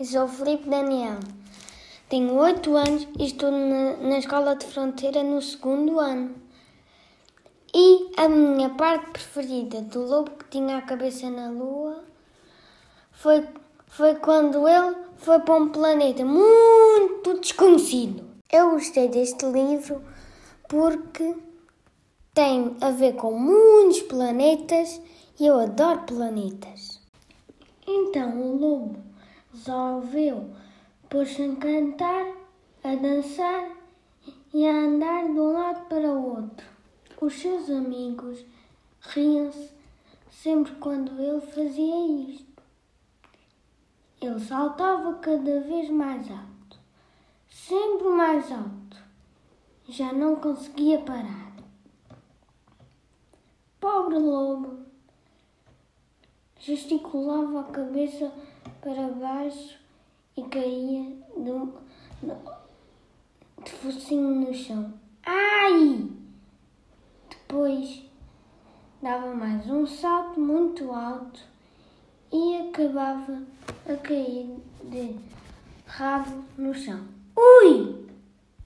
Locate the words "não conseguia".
50.12-51.00